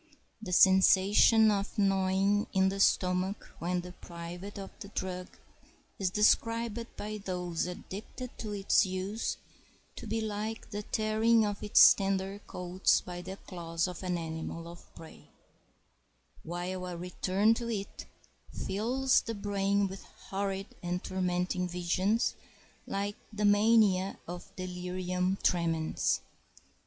The 0.41 0.51
sensation 0.51 1.51
of 1.51 1.77
gnawing 1.77 2.47
in 2.53 2.69
the 2.69 2.79
stomach 2.79 3.51
when 3.59 3.81
deprived 3.81 4.57
of 4.57 4.71
the 4.79 4.87
drug 4.87 5.27
is 5.99 6.09
described 6.09 6.83
by 6.97 7.19
those 7.19 7.67
addicted 7.67 8.35
to 8.39 8.51
its 8.51 8.83
use 8.83 9.37
to 9.97 10.07
be 10.07 10.19
like 10.19 10.71
the 10.71 10.81
tearing 10.81 11.45
of 11.45 11.61
its 11.61 11.93
tender 11.93 12.39
coats 12.47 13.01
by 13.01 13.21
the 13.21 13.37
claws 13.37 13.87
of 13.87 14.01
an 14.01 14.17
animal 14.17 14.67
of 14.67 14.91
prey, 14.95 15.29
while 16.41 16.87
a 16.87 16.97
return 16.97 17.53
to 17.53 17.69
it 17.69 18.07
fills 18.51 19.21
the 19.21 19.35
brain 19.35 19.87
with 19.87 20.01
horrid 20.31 20.65
and 20.81 21.03
tormenting 21.03 21.67
visions 21.67 22.33
like 22.87 23.17
the 23.31 23.45
mania 23.45 24.17
of 24.27 24.51
delirium 24.55 25.37
tremens. 25.43 26.21